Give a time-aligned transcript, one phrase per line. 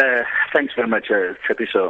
[0.00, 1.34] Uh, thanks very much, uh,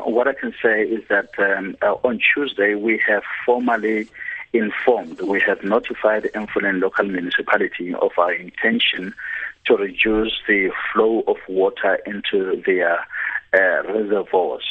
[0.01, 4.09] What I can say is that um, uh, on Tuesday we have formally
[4.53, 9.15] informed, we have notified the Emfuleni local municipality of our intention
[9.67, 12.99] to reduce the flow of water into their
[13.55, 14.65] uh, reservoirs.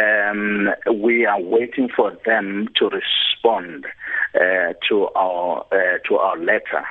[0.00, 3.86] Um, we are waiting for them to respond
[4.36, 6.84] uh, to our uh, to our letter,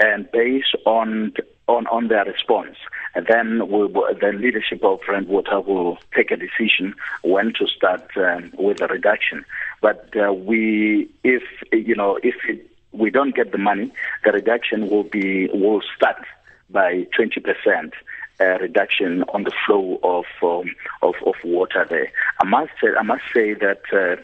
[0.00, 1.32] and based on
[1.70, 2.76] on, on their response,
[3.14, 8.04] And then we'll, the leadership of Rand Water will take a decision when to start
[8.16, 9.44] um, with the reduction.
[9.80, 13.92] But uh, we, if you know, if it, we don't get the money,
[14.24, 16.24] the reduction will be will start
[16.68, 17.94] by 20 percent.
[18.40, 22.10] Uh, reduction on the flow of, um, of of water there.
[22.40, 24.16] I must say, I must say that uh,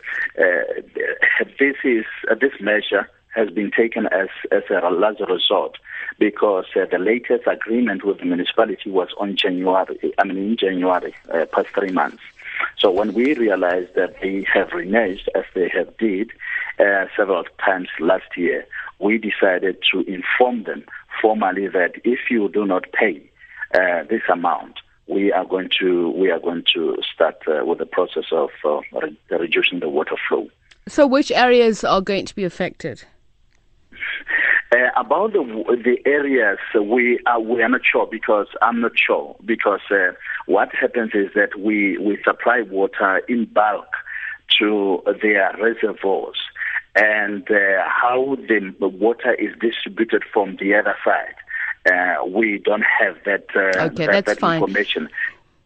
[0.42, 5.78] uh, this is uh, this measure has been taken as as a last resort
[6.18, 10.14] because uh, the latest agreement with the municipality was on January.
[10.18, 12.22] I mean, in January, uh, past three months.
[12.78, 16.30] So when we realized that they have reneged, as they have did
[16.78, 18.66] uh, several times last year,
[18.98, 20.84] we decided to inform them
[21.20, 23.22] formally that if you do not pay
[23.74, 27.86] uh, this amount, we are going to we are going to start uh, with the
[27.86, 30.48] process of uh, re- reducing the water flow.
[30.88, 33.04] So, which areas are going to be affected?
[34.72, 35.44] Uh, about the
[35.84, 40.12] the areas we are we are not sure because I'm not sure because uh,
[40.46, 43.86] what happens is that we we supply water in bulk
[44.58, 46.36] to their reservoirs
[46.96, 51.34] and uh, how the water is distributed from the other side.
[51.86, 54.60] Uh, we don't have that, uh, okay, that, that's that fine.
[54.60, 55.08] information.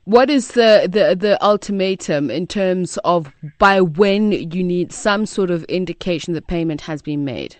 [0.04, 5.50] What is the, the, the ultimatum in terms of by when you need some sort
[5.50, 7.56] of indication that payment has been made?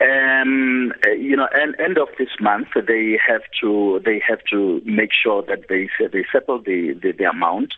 [0.00, 5.10] Um, you know, and end of this month, they have to they have to make
[5.12, 7.74] sure that they they settle the the, the amount,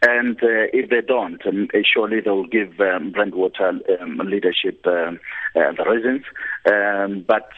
[0.00, 4.86] and uh, if they don't, um, surely they will give um, Rand Water um, leadership
[4.86, 5.10] uh,
[5.54, 6.22] the reasons.
[6.66, 7.50] Um, but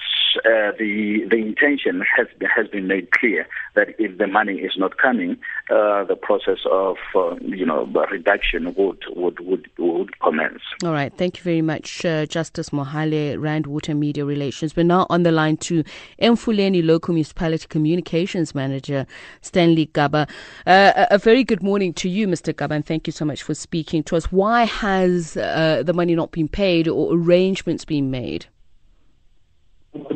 [0.45, 4.99] uh, the the intention has has been made clear that if the money is not
[4.99, 5.37] coming,
[5.71, 10.63] uh, the process of uh, you know reduction would would would would commence.
[10.85, 14.77] All right, thank you very much, uh, Justice Mohale, Rand Water Media Relations.
[14.77, 15.85] We're now on the line to
[16.21, 19.07] Emfuleni Local Municipality Communications Manager
[19.41, 20.27] Stanley Gaba.
[20.67, 22.55] Uh, a very good morning to you, Mr.
[22.55, 24.31] Gaba, and thank you so much for speaking to us.
[24.33, 28.47] Why has uh, the money not been paid or arrangements been made?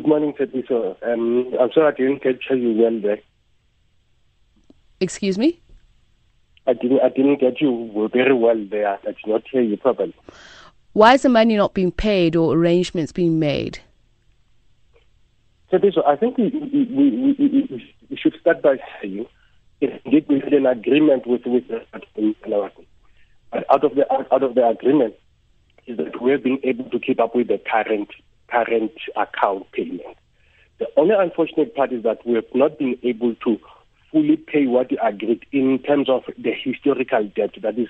[0.01, 0.95] Good morning, Tetiso.
[1.03, 3.19] Um, I'm sorry I didn't capture you well there.
[4.99, 5.61] Excuse me?
[6.65, 8.97] I didn't, I didn't get you very well there.
[8.97, 10.15] I did not hear you properly.
[10.93, 13.77] Why is the money not being paid or arrangements being made?
[15.71, 19.27] Tetiso, I think we, we, we, we, should start by saying
[19.81, 21.85] indeed we had an agreement with with the
[23.51, 25.13] but out of the out of the agreement
[25.85, 28.09] is that we have been able to keep up with the current
[28.51, 30.17] current account payment.
[30.79, 33.59] The only unfortunate part is that we have not been able to
[34.11, 37.87] fully pay what we agreed in terms of the historical debt that is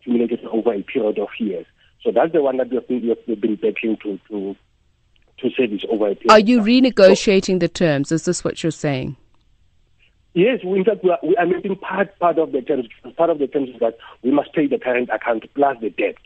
[0.00, 1.66] accumulated over a period of years.
[2.02, 4.56] So that's the one that we have been, battling to, to,
[5.38, 8.12] to service over a period Are you renegotiating so, the terms?
[8.12, 9.16] Is this what you're saying?
[10.34, 12.86] Yes, in fact, we are, we are making part, part of the terms.
[13.16, 16.16] Part of the terms is that we must pay the current account plus the debt.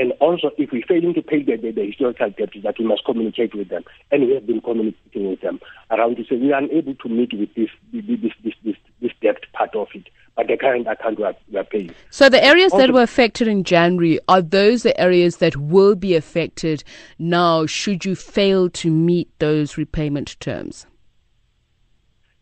[0.00, 3.04] And also, if we're failing to pay the, the, the historical debt, that we must
[3.04, 3.84] communicate with them.
[4.10, 7.34] And we have been communicating with them around to say we are unable to meet
[7.38, 10.08] with this this this this, this debt part of it.
[10.36, 11.94] But the current account we are, we are paying.
[12.08, 15.94] So the areas also, that were affected in January are those the areas that will
[15.94, 16.82] be affected
[17.18, 20.86] now should you fail to meet those repayment terms?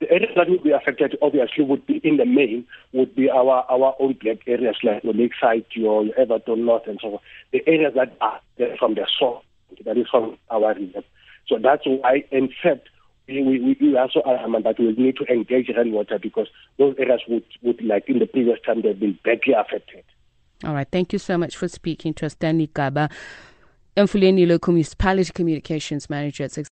[0.00, 3.64] The areas that would be affected obviously would be in the main would be our
[3.68, 7.18] our own black areas like the Lakeside, your, your Evaton North and so on.
[7.52, 8.40] The areas that are
[8.78, 9.44] from the source,
[9.84, 11.02] that is from our region.
[11.48, 12.88] So that's why in fact
[13.28, 17.20] we, we, we also adamant that we need to engage Rand Water because those areas
[17.28, 20.04] would, would like in the previous time they've been badly affected.
[20.64, 20.88] All right.
[20.90, 23.10] Thank you so much for speaking to us, Stanley Gaba,
[23.96, 26.52] Emfuleni Local Municipality Communications Manager at